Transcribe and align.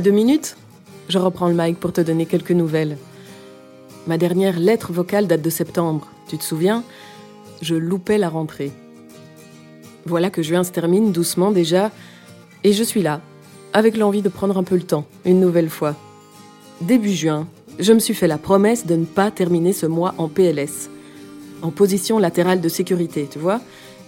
Deux 0.00 0.10
minutes? 0.10 0.56
Je 1.08 1.18
reprends 1.18 1.46
le 1.46 1.54
mic 1.54 1.78
pour 1.78 1.92
te 1.92 2.00
donner 2.00 2.26
quelques 2.26 2.50
nouvelles. 2.50 2.98
Ma 4.08 4.18
dernière 4.18 4.58
lettre 4.58 4.92
vocale 4.92 5.28
date 5.28 5.40
de 5.40 5.50
septembre, 5.50 6.08
tu 6.26 6.36
te 6.36 6.42
souviens? 6.42 6.82
Je 7.62 7.76
loupais 7.76 8.18
la 8.18 8.28
rentrée. 8.28 8.72
Voilà 10.04 10.30
que 10.30 10.42
juin 10.42 10.64
se 10.64 10.72
termine 10.72 11.12
doucement 11.12 11.52
déjà, 11.52 11.92
et 12.64 12.72
je 12.72 12.82
suis 12.82 13.02
là, 13.02 13.20
avec 13.72 13.96
l'envie 13.96 14.20
de 14.20 14.28
prendre 14.28 14.58
un 14.58 14.64
peu 14.64 14.74
le 14.74 14.82
temps, 14.82 15.06
une 15.24 15.38
nouvelle 15.38 15.70
fois. 15.70 15.94
Début 16.80 17.12
juin, 17.12 17.46
je 17.78 17.92
me 17.92 18.00
suis 18.00 18.14
fait 18.14 18.26
la 18.26 18.38
promesse 18.38 18.86
de 18.86 18.96
ne 18.96 19.04
pas 19.04 19.30
terminer 19.30 19.72
ce 19.72 19.86
mois 19.86 20.14
en 20.18 20.28
PLS, 20.28 20.90
en 21.62 21.70
position 21.70 22.18
latérale 22.18 22.60
de 22.60 22.68
sécurité, 22.68 23.28
tu 23.30 23.38
vois, 23.38 23.60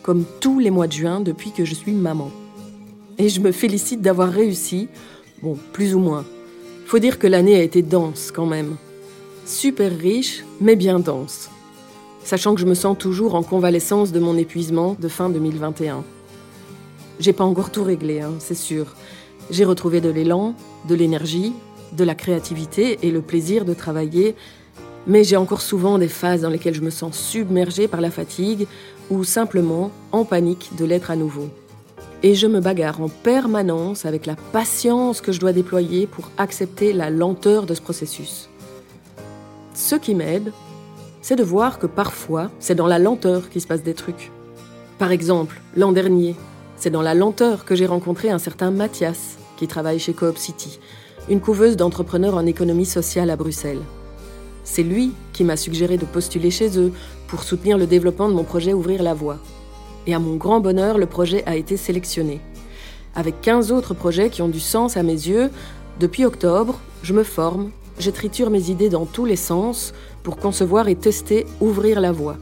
comme 0.03 0.25
tous 0.41 0.59
les 0.59 0.71
mois 0.73 0.89
de 0.89 0.93
juin 0.93 1.21
depuis 1.21 1.53
que 1.53 1.64
je 1.64 1.75
suis 1.75 1.93
maman. 1.93 2.32
Et 3.18 3.29
je 3.29 3.41
me 3.41 3.53
félicite 3.53 4.03
d'avoir 4.03 4.30
réussi, 4.30 4.89
bon, 5.43 5.57
plus 5.73 5.95
ou 5.95 5.99
moins. 5.99 6.25
Faut 6.87 6.99
dire 6.99 7.19
que 7.19 7.27
l'année 7.27 7.57
a 7.57 7.63
été 7.63 7.83
dense 7.83 8.31
quand 8.31 8.47
même. 8.47 8.77
Super 9.45 9.97
riche, 9.97 10.45
mais 10.61 10.77
bien 10.77 11.01
dense. 11.01 11.51
Sachant 12.25 12.55
que 12.55 12.61
je 12.61 12.67
me 12.67 12.75
sens 12.75 12.97
toujours 12.99 13.35
en 13.35 13.43
convalescence 13.43 14.12
de 14.12 14.21
mon 14.21 14.37
épuisement 14.37 14.97
de 14.99 15.09
fin 15.09 15.31
2021. 15.31 16.05
J'ai 17.21 17.33
pas 17.33 17.45
encore 17.45 17.71
tout 17.71 17.85
réglé, 17.85 18.21
hein, 18.21 18.35
c'est 18.39 18.55
sûr. 18.55 18.95
J'ai 19.51 19.65
retrouvé 19.65 20.01
de 20.01 20.11
l'élan, 20.11 20.55
de 20.89 20.95
l'énergie, 20.95 21.53
de 21.93 22.05
la 22.05 22.15
créativité 22.15 22.98
et 23.03 23.11
le 23.11 23.23
plaisir 23.23 23.65
de 23.65 23.75
travailler, 23.75 24.34
mais 25.07 25.25
j'ai 25.25 25.37
encore 25.37 25.61
souvent 25.61 25.98
des 25.98 26.09
phases 26.09 26.43
dans 26.43 26.51
lesquelles 26.51 26.75
je 26.75 26.81
me 26.81 26.91
sens 26.91 27.17
submergée 27.17 27.89
par 27.89 28.01
la 28.01 28.11
fatigue 28.11 28.67
ou 29.11 29.25
simplement 29.25 29.91
en 30.12 30.25
panique 30.25 30.71
de 30.77 30.84
l'être 30.84 31.11
à 31.11 31.17
nouveau. 31.17 31.48
Et 32.23 32.34
je 32.34 32.47
me 32.47 32.61
bagarre 32.61 33.01
en 33.01 33.09
permanence 33.09 34.06
avec 34.06 34.27
la 34.27 34.37
patience 34.37 35.20
que 35.20 35.33
je 35.33 35.41
dois 35.41 35.52
déployer 35.52 36.06
pour 36.06 36.30
accepter 36.39 36.92
la 36.92 37.11
lenteur 37.11 37.67
de 37.67 37.75
ce 37.75 37.83
processus. 37.83 38.48
Ce 39.75 39.95
qui 39.95 40.14
m'aide, 40.14 40.53
c'est 41.20 41.37
de 41.37 41.44
voir 41.44 41.78
que 41.78 41.87
parfois, 41.87 42.50
c'est 42.59 42.75
dans 42.75 42.87
la 42.87 42.98
lenteur 42.98 43.50
qu'il 43.50 43.61
se 43.61 43.67
passe 43.67 43.83
des 43.83 43.94
trucs. 43.94 44.31
Par 44.98 45.12
exemple, 45.12 45.61
l'an 45.77 45.92
dernier, 45.92 46.34
c'est 46.77 46.91
dans 46.91 47.03
la 47.03 47.14
lenteur 47.14 47.64
que 47.64 47.75
j'ai 47.75 47.87
rencontré 47.87 48.31
un 48.31 48.39
certain 48.39 48.70
Mathias, 48.70 49.37
qui 49.56 49.67
travaille 49.67 49.98
chez 49.98 50.14
Coop 50.14 50.39
City, 50.39 50.78
une 51.28 51.41
couveuse 51.41 51.77
d'entrepreneurs 51.77 52.37
en 52.37 52.47
économie 52.47 52.87
sociale 52.87 53.31
à 53.31 53.37
Bruxelles. 53.37 53.83
C'est 54.64 54.83
lui 54.83 55.12
qui 55.33 55.44
m'a 55.44 55.56
suggéré 55.56 55.97
de 55.97 56.05
postuler 56.05 56.50
chez 56.50 56.78
eux 56.78 56.92
pour 57.28 57.42
soutenir 57.42 57.77
le 57.78 57.87
développement 57.87 58.28
de 58.28 58.34
mon 58.34 58.44
projet 58.44 58.72
Ouvrir 58.72 59.03
la 59.03 59.14
voie. 59.14 59.39
Et 60.07 60.15
à 60.15 60.19
mon 60.19 60.37
grand 60.37 60.61
bonheur, 60.61 60.99
le 60.99 61.07
projet 61.07 61.43
a 61.47 61.57
été 61.57 61.77
sélectionné. 61.77 62.41
Avec 63.15 63.41
15 63.41 63.73
autres 63.73 63.95
projets 63.95 64.31
qui 64.31 64.43
ont 64.43 64.49
du 64.49 64.61
sens 64.61 64.97
à 64.97 65.03
mes 65.03 65.12
yeux, 65.12 65.51
depuis 65.99 66.25
octobre, 66.25 66.79
je 67.03 67.12
me 67.12 67.23
forme, 67.23 67.71
je 67.99 68.11
triture 68.11 68.51
mes 68.51 68.71
idées 68.71 68.91
dans 68.91 69.07
tous 69.07 69.25
les 69.25 69.37
sens 69.37 69.95
pour 70.23 70.37
concevoir 70.37 70.89
et 70.89 70.95
tester 70.95 71.47
Ouvrir 71.61 72.01
la 72.01 72.12
voie, 72.12 72.37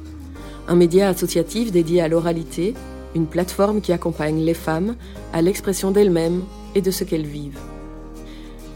un 0.68 0.74
média 0.74 1.08
associatif 1.08 1.70
dédié 1.70 2.00
à 2.00 2.08
l'oralité, 2.08 2.74
une 3.14 3.26
plateforme 3.26 3.80
qui 3.80 3.92
accompagne 3.92 4.40
les 4.40 4.54
femmes 4.54 4.96
à 5.32 5.42
l'expression 5.42 5.90
d'elles-mêmes 5.90 6.42
et 6.74 6.80
de 6.80 6.90
ce 6.90 7.04
qu'elles 7.04 7.26
vivent. 7.26 7.60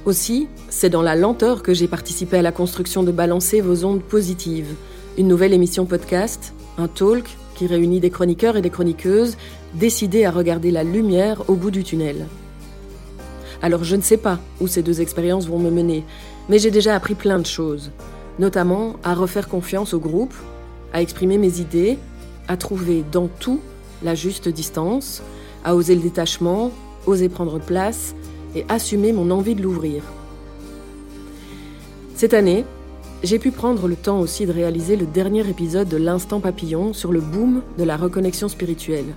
Aussi, 0.05 0.47
c'est 0.69 0.91
dans 0.91 1.03
la 1.03 1.17
lenteur 1.17 1.63
que 1.63 1.75
j'ai 1.75 1.89
participé 1.89 2.39
à 2.39 2.43
la 2.43 2.53
construction 2.53 3.03
de 3.03 3.11
Balancer 3.11 3.61
vos 3.61 3.85
ondes 3.85 4.03
positives, 4.03 4.75
une 5.19 5.29
nouvelle 5.29 5.53
émission 5.53 5.85
podcast, 5.85 6.55
un 6.79 6.87
talk 6.87 7.29
qui 7.59 7.67
réunit 7.67 7.99
des 7.99 8.11
chroniqueurs 8.11 8.57
et 8.57 8.63
des 8.63 8.71
chroniqueuses 8.71 9.37
décidés 9.75 10.25
à 10.25 10.31
regarder 10.31 10.71
la 10.71 10.85
lumière 10.85 11.43
au 11.51 11.55
bout 11.55 11.73
du 11.73 11.83
tunnel. 11.83 12.27
Alors 13.63 13.83
je 13.83 13.97
ne 13.97 14.01
sais 14.01 14.17
pas 14.17 14.39
où 14.61 14.69
ces 14.69 14.83
deux 14.83 15.01
expériences 15.01 15.49
vont 15.49 15.59
me 15.59 15.71
mener, 15.71 16.05
mais 16.49 16.61
j'ai 16.61 16.71
déjà 16.71 16.95
appris 16.95 17.17
plein 17.17 17.41
de 17.41 17.47
choses, 17.47 17.91
notamment 18.39 18.95
à 19.03 19.13
refaire 19.13 19.49
confiance 19.49 19.93
au 19.93 19.99
groupe, 19.99 20.35
à 20.93 21.03
exprimer 21.03 21.37
mes 21.37 21.59
idées, 21.59 21.99
à 22.47 22.57
trouver 22.57 23.05
dans 23.11 23.27
tout 23.27 23.59
la 24.05 24.15
juste 24.15 24.49
distance, 24.49 25.21
à 25.65 25.75
oser 25.75 25.97
le 25.97 26.03
détachement, 26.03 26.71
oser 27.07 27.29
prendre 27.29 27.59
place 27.59 28.15
et 28.55 28.65
assumer 28.69 29.13
mon 29.13 29.33
envie 29.33 29.57
de 29.57 29.63
l'ouvrir. 29.63 30.05
Cette 32.15 32.35
année, 32.35 32.65
j'ai 33.25 33.39
pu 33.41 33.51
prendre 33.51 33.89
le 33.89 33.97
temps 33.97 34.21
aussi 34.21 34.47
de 34.47 34.53
réaliser 34.53 34.97
le 34.97 35.07
dernier 35.07 35.49
épisode 35.49 35.89
de 35.89 35.97
l'Instant 35.97 36.39
Papillon 36.39 36.93
sur 36.93 37.13
le 37.13 37.21
boom 37.21 37.63
de 37.77 37.85
la 37.85 37.97
reconnexion 37.97 38.49
spirituelle. 38.49 39.15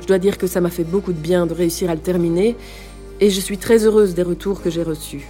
Je 0.00 0.06
dois 0.06 0.18
dire 0.18 0.38
que 0.38 0.48
ça 0.48 0.60
m'a 0.60 0.70
fait 0.70 0.84
beaucoup 0.84 1.12
de 1.12 1.20
bien 1.20 1.46
de 1.46 1.54
réussir 1.54 1.88
à 1.88 1.94
le 1.94 2.00
terminer 2.00 2.56
et 3.20 3.30
je 3.30 3.40
suis 3.40 3.58
très 3.58 3.84
heureuse 3.84 4.14
des 4.14 4.22
retours 4.22 4.60
que 4.60 4.70
j'ai 4.70 4.82
reçus. 4.82 5.28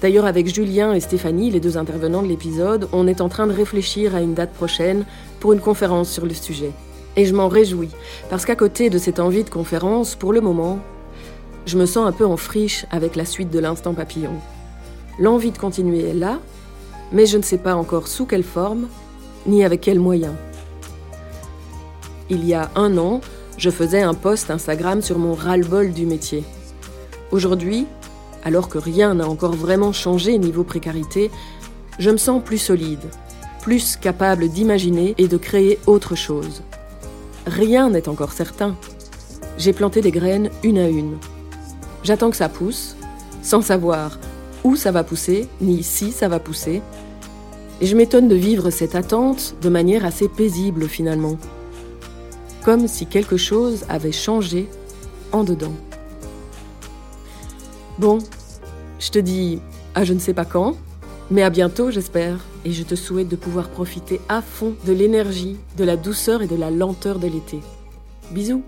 D'ailleurs, 0.00 0.26
avec 0.26 0.52
Julien 0.52 0.94
et 0.94 1.00
Stéphanie, 1.00 1.50
les 1.50 1.60
deux 1.60 1.78
intervenants 1.78 2.22
de 2.22 2.28
l'épisode, 2.28 2.88
on 2.92 3.06
est 3.06 3.20
en 3.20 3.28
train 3.28 3.46
de 3.46 3.52
réfléchir 3.52 4.14
à 4.14 4.20
une 4.20 4.34
date 4.34 4.52
prochaine 4.52 5.04
pour 5.40 5.52
une 5.52 5.60
conférence 5.60 6.10
sur 6.10 6.26
le 6.26 6.34
sujet. 6.34 6.72
Et 7.16 7.24
je 7.24 7.34
m'en 7.34 7.48
réjouis, 7.48 7.90
parce 8.30 8.44
qu'à 8.44 8.56
côté 8.56 8.88
de 8.88 8.98
cette 8.98 9.20
envie 9.20 9.44
de 9.44 9.50
conférence, 9.50 10.14
pour 10.14 10.32
le 10.32 10.40
moment, 10.40 10.80
je 11.66 11.78
me 11.78 11.86
sens 11.86 12.06
un 12.06 12.12
peu 12.12 12.26
en 12.26 12.36
friche 12.36 12.86
avec 12.90 13.14
la 13.14 13.24
suite 13.24 13.50
de 13.50 13.58
l'instant 13.58 13.94
papillon. 13.94 14.32
L'envie 15.18 15.52
de 15.52 15.58
continuer 15.58 16.08
est 16.08 16.14
là, 16.14 16.40
mais 17.12 17.26
je 17.26 17.36
ne 17.36 17.42
sais 17.42 17.58
pas 17.58 17.74
encore 17.74 18.08
sous 18.08 18.26
quelle 18.26 18.42
forme, 18.42 18.88
ni 19.46 19.64
avec 19.64 19.80
quels 19.80 20.00
moyens. 20.00 20.34
Il 22.30 22.46
y 22.46 22.54
a 22.54 22.70
un 22.74 22.96
an, 22.98 23.20
je 23.58 23.70
faisais 23.70 24.02
un 24.02 24.14
post 24.14 24.50
Instagram 24.50 25.02
sur 25.02 25.18
mon 25.18 25.34
ras-le-bol 25.34 25.92
du 25.92 26.06
métier. 26.06 26.44
Aujourd'hui, 27.30 27.86
alors 28.44 28.68
que 28.68 28.78
rien 28.78 29.14
n'a 29.14 29.28
encore 29.28 29.52
vraiment 29.52 29.92
changé 29.92 30.38
niveau 30.38 30.64
précarité, 30.64 31.30
je 31.98 32.10
me 32.10 32.16
sens 32.16 32.42
plus 32.42 32.58
solide, 32.58 33.04
plus 33.60 33.96
capable 33.96 34.48
d'imaginer 34.48 35.14
et 35.18 35.28
de 35.28 35.36
créer 35.36 35.78
autre 35.86 36.14
chose. 36.14 36.62
Rien 37.46 37.90
n'est 37.90 38.08
encore 38.08 38.32
certain. 38.32 38.76
J'ai 39.58 39.72
planté 39.72 40.00
des 40.00 40.10
graines 40.10 40.50
une 40.62 40.78
à 40.78 40.88
une. 40.88 41.18
J'attends 42.02 42.30
que 42.30 42.36
ça 42.36 42.48
pousse, 42.48 42.96
sans 43.42 43.62
savoir 43.62 44.18
où 44.64 44.76
ça 44.76 44.90
va 44.90 45.04
pousser, 45.04 45.48
ni 45.60 45.82
si 45.82 46.12
ça 46.12 46.28
va 46.28 46.38
pousser. 46.38 46.82
Et 47.80 47.86
je 47.86 47.96
m'étonne 47.96 48.28
de 48.28 48.34
vivre 48.34 48.70
cette 48.70 48.94
attente 48.94 49.56
de 49.60 49.68
manière 49.68 50.04
assez 50.04 50.28
paisible 50.28 50.88
finalement. 50.88 51.36
Comme 52.64 52.86
si 52.86 53.06
quelque 53.06 53.36
chose 53.36 53.84
avait 53.88 54.12
changé 54.12 54.68
en 55.32 55.42
dedans. 55.44 55.74
Bon, 57.98 58.18
je 58.98 59.10
te 59.10 59.18
dis 59.18 59.60
à 59.94 60.04
je 60.04 60.12
ne 60.12 60.18
sais 60.18 60.34
pas 60.34 60.44
quand, 60.44 60.76
mais 61.30 61.42
à 61.42 61.50
bientôt 61.50 61.90
j'espère, 61.90 62.38
et 62.64 62.72
je 62.72 62.82
te 62.84 62.94
souhaite 62.94 63.28
de 63.28 63.36
pouvoir 63.36 63.68
profiter 63.68 64.20
à 64.28 64.42
fond 64.42 64.74
de 64.86 64.92
l'énergie, 64.92 65.56
de 65.76 65.84
la 65.84 65.96
douceur 65.96 66.42
et 66.42 66.46
de 66.46 66.56
la 66.56 66.70
lenteur 66.70 67.18
de 67.18 67.26
l'été. 67.26 67.60
Bisous 68.30 68.62